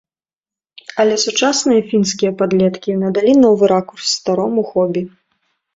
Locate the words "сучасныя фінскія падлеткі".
1.25-2.99